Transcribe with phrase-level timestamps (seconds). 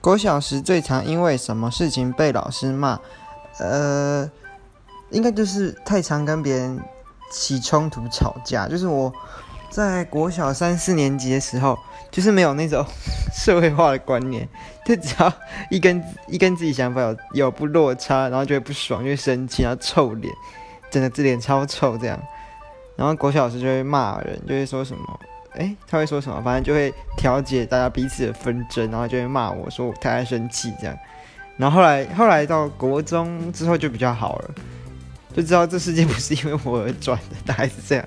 [0.00, 2.98] 国小时最常因为什么事情被老师骂？
[3.58, 4.28] 呃，
[5.10, 6.80] 应该就是太常跟别人
[7.30, 8.66] 起冲突吵架。
[8.66, 9.12] 就是我
[9.68, 11.78] 在国小三四年级的时候，
[12.10, 12.82] 就是没有那种
[13.34, 14.48] 社会化的观念，
[14.86, 15.30] 就只要
[15.70, 20.32] 一跟一跟自己想法有有不落差，然后就会不爽，就会生气，然后臭脸，
[20.90, 22.18] 真的这脸超臭这样。
[22.96, 25.20] 然后国小老师就会骂人，就会说什么。
[25.52, 26.40] 哎，他会说什么？
[26.42, 30.96] 反正就会调解大家彼此的纷争，然后就会骂我说我太爱生气这样。
[31.56, 34.50] 然后后来后来到国中之后就比较好了，
[35.34, 38.04] 就知道这世界不是因为我而转的，大概是这样。